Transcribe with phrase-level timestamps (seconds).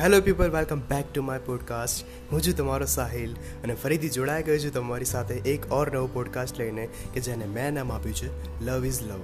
[0.00, 3.32] Hello people welcome back to my podcast હું છું તમારો સાહિલ
[3.64, 7.74] અને ફરીથી જોડાઈ ગયો છું તમારી સાથે એક ઓર નવો પોડકાસ્ટ લઈને કે જેને મેં
[7.74, 8.30] નામ આપ્યું છે
[8.64, 9.20] love is love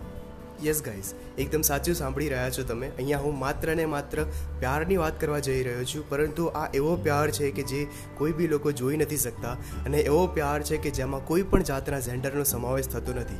[0.67, 1.05] yes guys
[1.38, 2.88] એકદમ સાચું સાંભળી રહ્યા છો તમે.
[2.88, 4.25] અહીંયા હું માત્ર ને માત્ર
[4.59, 8.46] પ્યારની વાત કરવા જઈ રહ્યો છું, પરંતુ આ એવો પ્યાર છે કે જે કોઈ બી
[8.46, 9.52] લોકો જોઈ નથી શકતા
[9.87, 13.39] અને એવો પ્યાર છે કે જેમાં કોઈ પણ જાતના જેન્ડરનો સમાવેશ થતો નથી.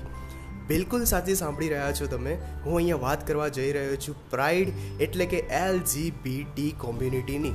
[0.71, 2.39] બિલકુલ સાચી સાંભળી રહ્યા છો તમે.
[2.65, 4.69] હું અહીંયા વાત કરવા જઈ રહ્યો છું પ્રાઇડ
[5.01, 7.53] એટલે કે એલ ટી કોમ્યુનિટીની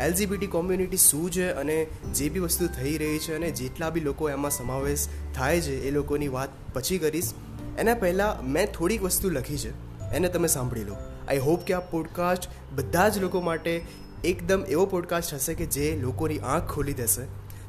[0.00, 4.30] એલજીબીટી કોમ્યુનિટી શું છે અને જે બી વસ્તુ થઈ રહી છે અને જેટલા બી લોકો
[4.30, 7.32] એમાં સમાવેશ થાય છે એ લોકોની વાત પછી કરીશ.
[7.78, 10.00] એના પહેલાં મેં થોડીક વસ્તુ લખી છે.
[10.12, 10.96] એને તમે સાંભળી લો.
[11.28, 13.82] આઈ હોપ કે આ પોડકાસ્ટ બધા જ લોકો માટે
[14.24, 17.22] એકદમ એવો પોડકાસ્ટ હશે કે જે લોકોની આંખ ખોલી દેશે.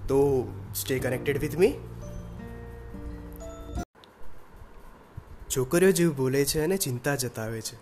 [0.07, 1.73] તો સ્ટે કનેક્ટેડ વિથ મી
[5.57, 7.75] છોકરીઓ જેવું બોલે છે અને ચિંતા જતાવે છે.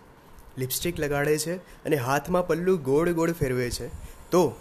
[0.58, 3.88] લિપસ્ટિક લગાડે છે અને હાથમાં પલ્લું ગોળ ગોળ ફેરવે છે.
[4.30, 4.56] તો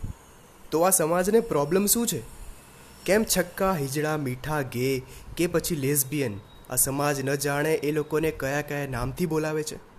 [0.71, 2.21] તો આ સમાજને પ્રોબ્લેમ શું છે?
[3.05, 5.01] કેમ છક્કા, હિજડા, મીઠા, ગે
[5.37, 9.92] કે પછી લેઝબિયન આ સમાજ ન જાણે એ લોકોને કયા કયા નામથી બોલાવે છે?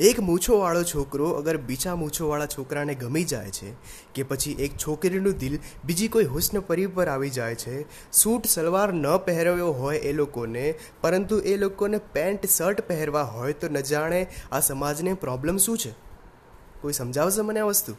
[0.00, 3.72] એક મૂછોવાળો છોકરો અગર બીજા મૂછોવાળા છોકરાને ગમી જાય છે
[4.14, 8.92] કે પછી એક છોકરીનું દિલ બીજી કોઈ હુસ્ન પરી પર આવી જાય છે, સૂટ સલવાર
[8.92, 14.26] ન પહેરવ્યો હોય એ લોકોને, પરંતુ એ લોકોને પેન્ટ, શર્ટ પહેરવા હોય તો ન જાણે
[14.52, 15.90] આ સમાજને પ્રોબ્લેમ શું છે?
[16.80, 17.96] કોઈ સમજાવશે મને આ વસ્તુ?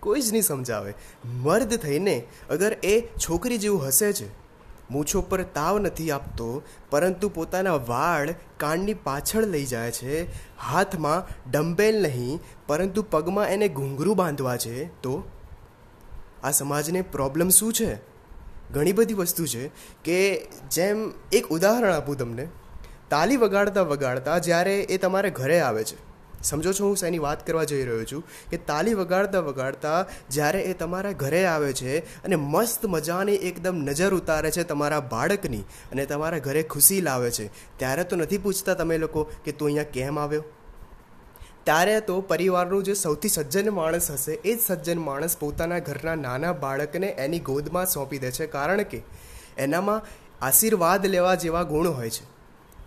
[0.00, 0.94] કોઈ જ નહીં સમજાવે.
[1.24, 4.45] મર્દ થઈને અગર એ છોકરી જેવું હસે છે
[4.90, 10.32] મૂછો પર તાવ નથી આપતો, પરંતુ પોતાના વાળ કાનની પાછળ લઈ જાય છે.
[10.58, 15.02] હાથમાં ડમ્બેલ નહીં, પરંતુ પગમાં એને ઘૂંઘરું બાંધવા છે.
[15.02, 15.28] તો?
[16.42, 17.96] આ સમાજને પ્રોબ્લેમ શું છે?
[18.72, 19.70] ઘણી બધી વસ્તુ છે
[20.04, 22.48] કે જેમ એક ઉદાહરણ આપું તમને.
[23.10, 26.15] તાલી વગાડતા વગાડતા જ્યારે એ તમારે ઘરે આવે છે
[26.46, 28.24] સમજો છો, હું શેની વાત કરવા જઈ રહ્યો છું?
[28.50, 31.94] કે તાલી વગાડતા વગાડતા જ્યારે એ તમારા ઘરે આવે છે
[32.24, 37.46] અને મસ્ત મજાની એકદમ નજર ઉતારે છે તમારા બાળકની અને તમારા ઘરે ખુશી લાવે છે,
[37.78, 40.44] ત્યારે તો નથી પૂછતા તમે લોકો કે તું અહીંયા કેમ આવ્યો?
[41.64, 46.52] ત્યારે તો પરિવારનું જે સૌથી સજ્જન માણસ હશે, એ જ સજ્જન માણસ પોતાના ઘરના નાના
[46.64, 48.46] બાળકને એની ગોદમાં સોંપી દે છે.
[48.46, 49.00] કારણ કે
[49.58, 50.06] એનામાં
[50.46, 52.24] આશીર્વાદ લેવા જેવા ગુણ હોય છે.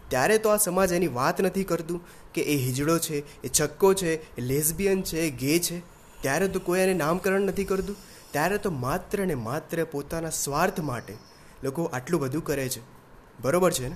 [0.09, 2.01] ત્યારે તો આ સમાજ એની વાત નથી કરતું
[2.33, 5.79] કે એ હિજડો છે, એ છક્કો છે, એ લેઝબિયન છે ગે છે.
[6.21, 7.95] ત્યારે તો કોઈ એને નામકરણ નથી કરતું.
[8.31, 11.13] ત્યારે તો માત્ર ને માત્ર પોતાના સ્વાર્થ માટે
[11.63, 12.81] લોકો આટલું બધું કરે છે.
[13.41, 13.95] બરોબર છે ને?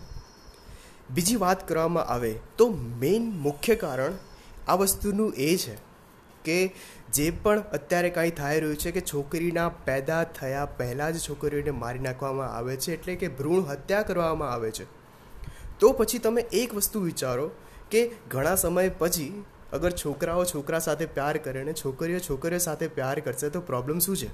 [1.10, 2.70] બીજી વાત કરવામાં આવે તો
[3.00, 4.14] મેઇન મુખ્ય કારણ
[4.68, 5.76] આ વસ્તુનું એ છે
[6.46, 6.76] કે
[7.14, 12.00] જે પણ અત્યારે કાંઈ થઈ રહ્યું છે કે છોકરીના પેદા થયા પહેલાં જ છોકરીઓને મારી
[12.00, 15.03] નાખવામાં આવે છે, એટલે કે ભ્રૂણ હત્યા કરવામાં આવે છે.
[15.80, 17.52] તો પછી તમે એક વસ્તુ વિચારો
[17.92, 23.20] કે ઘણા સમય પછી અગર છોકરાઓ છોકરા સાથે પ્યાર કરે ને છોકરીઓ છોકરીઓ સાથે પ્યાર
[23.20, 24.28] કરશે તો પ્રોબ્લેમ શું છે?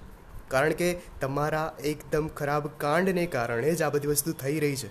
[0.47, 4.87] કારણ કે તમારા એકદમ ખરાબ કાંડને કારણે જ આ બધી વસ્તુ થઈ રહી છે.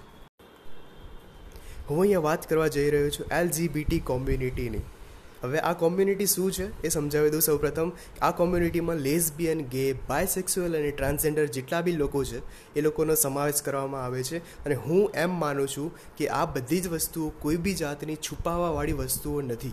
[1.91, 4.79] હું અહીંયા વાત કરવા જઈ રહ્યો છું એલજીબીટી કોમ્યુનિટીની.
[5.43, 6.83] હવે આ કોમ્યુનિટી શું છે?
[6.83, 12.39] એ સમજાવી દઉં સૌપ્રથમ આ કોમ્યુનિટીમાં લેઝબિયન ગે બાયસેક્સ્યુઅલ અને ટ્રાન્સજેન્ડર જેટલા બી લોકો છે,
[12.75, 14.65] એ લોકોનો સમાવેશ કરવામાં આવે છે.
[14.65, 19.41] અને હું એમ માનું છું કે આ બધી જ વસ્તુઓ કોઈ બી જાતની છુપાવવાવાળી વસ્તુઓ
[19.41, 19.73] નથી.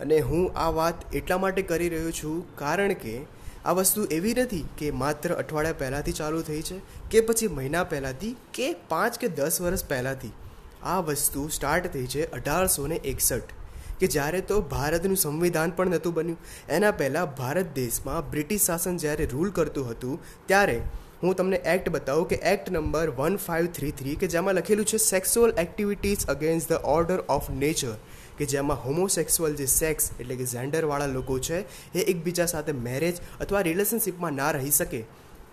[0.00, 3.24] અને હું આ વાત એટલા માટે કરી રહ્યો છું કારણ કે
[3.64, 6.80] આ વસ્તુ એવી નથી કે માત્ર અઠવાડિયા પહેલાંથી ચાલુ થઈ છે
[7.10, 10.32] કે પછી મહિના પહેલાંથી કે પાંચ કે દસ વર્ષ પહેલાંથી.
[10.82, 13.42] આ વસ્તુ સ્ટાર્ટ થઈ છે અઢારસો ને એકસઠ.
[14.04, 16.42] કે જ્યારે તો ભારતનું સંવિધાન પણ નહોતું બન્યું.
[16.70, 20.78] એના પહેલાં ભારત દેશમાં બ્રિટિશ શાસન જ્યારે રૂલ કરતું હતું, ત્યારે
[21.20, 24.98] હું તમને એક્ટ બતાવું કે act number one five three three કે જેમાં લખેલું છે
[25.04, 27.92] sexual activities against the order of nature
[28.40, 31.60] કે જેમાં હોમોસેક્સ્યુઅલ જે સેક્સ એટલે કે ઝેન્ડરવાળા લોકો છે,
[31.94, 35.00] એ એકબીજા સાથે મેરેજ અથવા રિલેશનશિપમાં ના રહી શકે.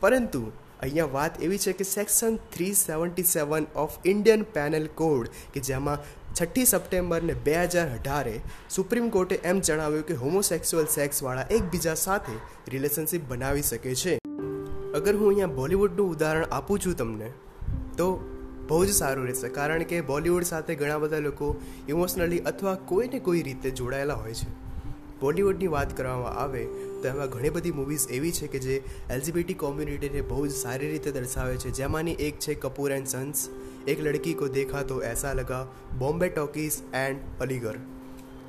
[0.01, 0.43] પરંતુ
[0.81, 6.07] અહીંયા વાત એવી છે કે section three seventy seven of Indian penal code કે જેમાં
[6.07, 8.35] છઠ્ઠી સપ્ટેમ્બરને બે હજાર અઢારે
[8.69, 12.33] સુપ્રીમ કોર્ટે એમ જણાવ્યું કે હોમોસેક્સ્યુઅલ સેક્સવાળા એકબીજા સાથે
[12.73, 14.17] રિલેશનશિપ બનાવી શકે છે.
[14.95, 17.29] અગર હું અહીંયા બોલિવૂડનું ઉદાહરણ આપું છું તમને,
[17.97, 18.07] તો
[18.67, 21.53] બહુ જ સારું રહેશે, કારણ કે બોલિવૂડ સાથે ઘણા બધા લોકો
[21.89, 24.60] ઇમોશનલી અથવા કોઈને કોઈ રીતે જોડાયેલા હોય છે.
[25.21, 26.65] બોલિવૂડની વાત કરવામાં આવે,
[27.01, 28.75] તો એમાં ઘણી બધી મૂવીઝ એવી છે કે જે
[29.09, 31.69] એલજીબીટી કોમ્યુનિટીને બહુ જ સારી રીતે દર્શાવે છે.
[31.69, 33.49] જેમાંની એક છે કપૂર એન્ડ સન્સ,
[33.87, 37.75] એક લડકી કો દેખા તો એસા લગા, બોમ્બે ટોકીઝ એન્ડ અલીગઢ.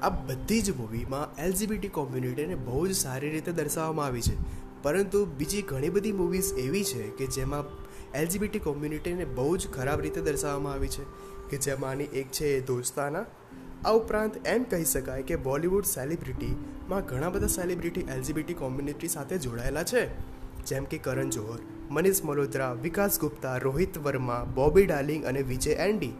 [0.02, 4.36] આ બધી જ મૂવીમાં એલજીબીટી કોમ્યુનિટીને બહુ જ સારી રીતે દર્શાવવામાં આવી છે.
[4.82, 7.64] પરંતુ બીજી ઘણી બધી મૂવીઝ એવી છે કે જેમાં
[8.14, 11.04] એલજીબીટી કોમ્યુનિટીને બહુ જ ખરાબ રીતે દર્શાવવામાં આવી છે.
[11.50, 13.24] કે જેમાંની એક છે દોસ્તાના
[13.84, 19.82] આ ઉપરાંત એમ કહી શકાય કે બોલિવૂડ સેલિબ્રિટીમાં ઘણા બધા સેલિબ્રિટી એલજીબીટી કોમ્યુનિટી સાથે જોડાયેલા
[19.82, 20.02] છે.
[20.64, 21.58] જેમ કે કરણ જોહર,
[21.90, 26.12] મનીષ મલોત્રા વિકાસ ગુપ્તા, રોહિત વર્મા, બોબી ડાર્લિંગ અને વિજય એન્ડી.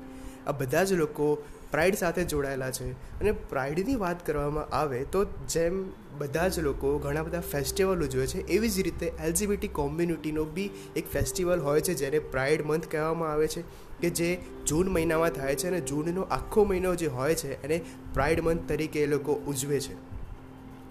[0.47, 1.27] આ બધા જ લોકો
[1.71, 5.79] પ્રાઇડ સાથે જોડાયેલા છે અને પ્રાઇડની વાત કરવામાં આવે તો જેમ
[6.19, 11.07] બધા જ લોકો ઘણા બધા ફેસ્ટિવલ ઉજવે છે, એવી જ રીતે એલજીબીટી કોમ્યુનિટીનો બી એક
[11.13, 13.63] ફેસ્ટિવલ હોય છે જેને પ્રાઇડ મંથ કહેવામાં આવે છે.
[14.03, 14.31] કે જે
[14.67, 17.85] જૂન મહિનામાં થાય છે અને જૂનનો આખો મહિનો જે હોય છે એને
[18.15, 20.01] પ્રાઇડ મંથ તરીકે એ લોકો ઉજવે છે.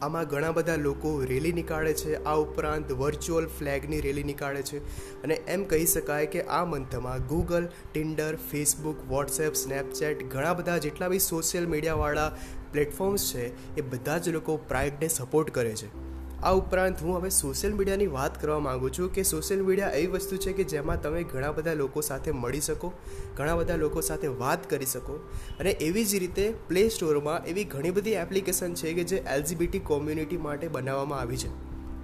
[0.01, 4.79] આમાં ઘણા બધા લોકો રેલી નીકાળે છે, આ ઉપરાંત વર્ચ્યુઅલ ફ્લેગની રેલી નીકાળે છે
[5.23, 11.07] અને એમ કહી શકાય કે આ મંથમાં Google Tinder Facebook WhatsApp Snapchat ઘણા બધા જેટલા
[11.07, 12.31] બી સોશિયલ મીડિયાવાળા
[12.71, 16.10] પ્લેટફોર્મ્સ છે એ બધા જ લોકો પ્રાઇડને સપોર્ટ કરે છે.
[16.43, 20.37] આ ઉપરાંત હું હવે સોશિયલ મીડિયાની વાત કરવા માગું છું કે સોશિયલ મીડિયા એવી વસ્તુ
[20.37, 22.89] છે કે જેમાં તમે ઘણા બધા લોકો સાથે મળી શકો,
[23.37, 25.17] ઘણા બધા લોકો સાથે વાત કરી શકો
[25.59, 30.37] અને એવી જ રીતે પ્લે સ્ટોરમાં એવી ઘણી બધી એપ્લિકેશન છે કે જે એલજીબીટી કોમ્યુનિટી
[30.37, 31.53] માટે બનાવવામાં આવી છે,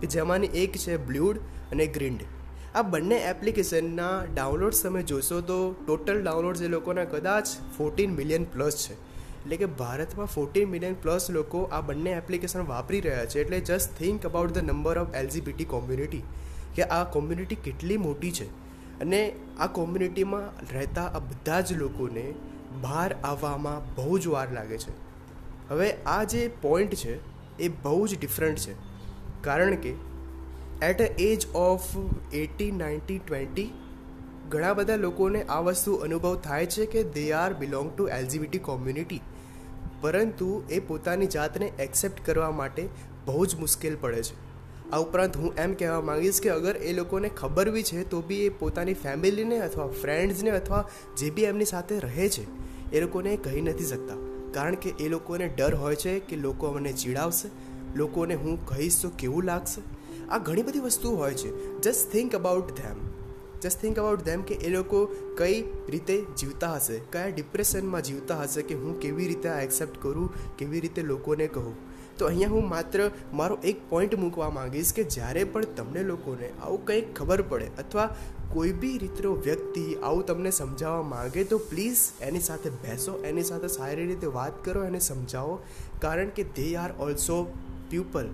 [0.02, 1.38] કે જેમાંની એક છે બ્લ્યુડ
[1.72, 2.22] અને ગ્રીન્ડ
[2.76, 8.82] આ બંને એપ્લિકેશનના ડાઉનલોડ્સ તમે જોશો તો ટોટલ ડાઉનલોડ્સ એ લોકોના કદાચ ફોર્ટીન મિલિયન પ્લસ
[8.88, 8.96] છે.
[9.48, 14.00] એટલે કે ભારતમાં ફોર્ટીન મિલિયન પ્લસ લોકો આ બંને એપ્લિકેશન વાપરી રહ્યા છે, એટલે just
[14.00, 16.24] think about the number of LGBT community
[16.76, 18.48] કે આ કોમ્યુનિટી કેટલી મોટી છે.
[19.02, 19.22] અને
[19.60, 22.26] આ કોમ્યુનિટીમાં રહેતા આ બધા જ લોકોને
[22.82, 24.92] બહાર આવવામાં બહુ જ વાર લાગે છે.
[25.70, 27.16] હવે આ જે પોઈન્ટ છે,
[27.60, 28.74] એ બહુ જ ડિફરન્ટ છે.
[29.42, 29.96] કારણ કે
[30.84, 31.88] at a age of
[32.34, 33.70] eighty ninety twenty
[34.50, 39.22] ઘણા બધા લોકોને આ વસ્તુ અનુભવ થાય છે કે they are belong to LGBT community
[40.02, 42.90] પરંતુ એ પોતાની જાતને એક્સેપ્ટ કરવા માટે
[43.26, 44.48] બહુ જ મુશ્કેલ પડે છે.
[44.92, 48.36] આ ઉપરાંત હું એમ કહેવા માંગીશ કે અગર એ લોકોને ખબર બી છે, તો બી
[48.36, 52.46] એ પોતાની ફેમિલીને અથવા ફ્રેન્ડ્સને અથવા જે બી એમની સાથે રહે છે,
[52.92, 54.16] એ લોકોને કહી નથી શકતા.
[54.54, 57.50] કારણ કે એ લોકોને ડર હોય છે કે લોકો મને ચીડાવશે,
[57.96, 59.82] લોકોને હું કહીશ તો કેવું લાગશે?
[60.30, 61.80] આ ઘણી બધી વસ્તુઓ હોય છે.
[61.82, 63.17] Just think about them
[63.62, 65.06] just think about them કે એ લોકો
[65.38, 67.00] કઈ રીતે જીવતા હશે?
[67.00, 70.58] કયા ડિપ્રેશનમાં જીવતા હશે કે હું કેવી રીતે આ એક્સેપ્ટ કરું?
[70.58, 71.98] કેવી રીતે લોકોને કહું?
[72.18, 76.86] તો અહીંયા હું માત્ર મારો એક પોઈન્ટ મૂકવા માંગીશ કે જ્યારે પણ તમને લોકોને આવું
[76.86, 78.16] કંઈક ખબર પડે અથવા
[78.54, 83.68] કોઈ બી રીતનો વ્યક્તિ આવું તમને સમજાવવા માગે તો પ્લીઝ એની સાથે બેસો, એની સાથે
[83.68, 85.60] સારી રીતે વાત કરો, એને સમજાવો.
[86.00, 87.54] કારણ કે દે આર ઓલ્સો
[87.90, 88.30] પીપલ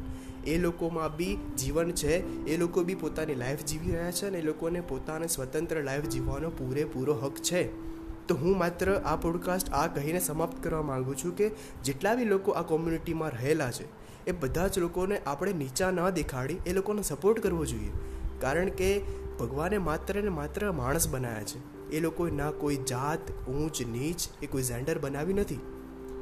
[0.47, 4.41] એ લોકોમાં બી જીવન છે, એ લોકો બી પોતાની લાઈફ જીવી રહ્યા છે અને એ
[4.41, 7.93] લોકોને પોતાને સ્વતંત્ર લાઈફ જીવવાનો પૂરેપૂરો હક છે.
[8.27, 11.51] તો હું માત્ર આ પોડકાસ્ટ આ કહીને સમાપ્ત કરવા માગું છું કે
[11.83, 13.85] જેટલા બી લોકો આ કોમ્યુનિટીમાં રહેલા છે,
[14.25, 17.91] એ બધા જ લોકોને આપણે નીચા ન દેખાડી એ લોકોને સપોર્ટ કરવો જોઈએ.
[18.39, 19.01] કારણ કે
[19.39, 21.89] ભગવાને માત્ર ને માત્ર માણસ બનાવ્યા છે.
[21.89, 25.59] એ લોકોએ ના કોઈ જાત, ઊંચ, નીચ એ કોઈ ઝેન્ડર બનાવી નથી.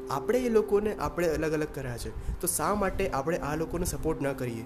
[0.10, 2.42] આપણે એ લોકોને આપણે અલગ અલગ કર્યા છે.
[2.42, 4.64] તો શા માટે આપણે આ લોકોને સપોર્ટ ન કરીએ?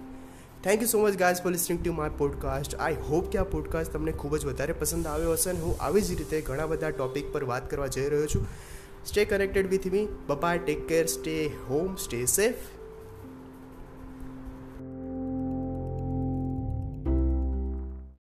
[0.64, 3.94] Thank you so much guys for listening to my podcast I hope કે આ પોડકાસ્ટ
[3.94, 7.34] તમને ખૂબ જ વધારે પસંદ આવ્યો હશે અને હું આવી જ રીતે ઘણા બધા ટોપિક
[7.34, 8.48] પર વાત કરવા જઈ રહ્યો છું.
[9.06, 12.54] Stay connected with me bye bye take care stay home stay safe